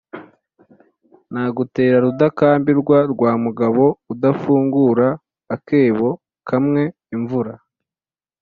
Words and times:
Nagutera 1.31 1.97
Rudakambirwa 2.05 2.97
rwa 3.11 3.31
mugabo 3.43 3.83
udafungura 4.13 5.07
akebo 5.55 6.09
kamwe-Imvura. 6.47 7.53